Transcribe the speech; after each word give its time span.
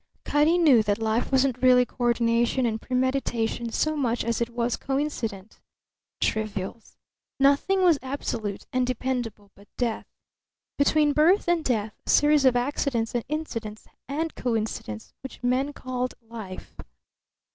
Cutty 0.25 0.57
knew 0.57 0.81
that 0.81 0.97
life 0.97 1.31
wasn't 1.31 1.61
really 1.61 1.85
coordination 1.85 2.65
and 2.65 2.81
premeditation 2.81 3.71
so 3.71 3.95
much 3.95 4.23
as 4.25 4.41
it 4.41 4.49
was 4.49 4.75
coincident. 4.75 5.59
Trivials. 6.19 6.97
Nothing 7.39 7.83
was 7.83 7.99
absolute 8.01 8.65
and 8.73 8.87
dependable 8.87 9.51
but 9.53 9.67
death; 9.77 10.07
between 10.75 11.13
birth 11.13 11.47
and 11.47 11.63
death 11.63 11.93
a 12.03 12.09
series 12.09 12.45
of 12.45 12.55
accidents 12.55 13.13
and 13.13 13.23
incidents 13.29 13.85
and 14.07 14.33
coincidents 14.33 15.13
which 15.21 15.43
men 15.43 15.71
called 15.71 16.15
life. 16.19 16.75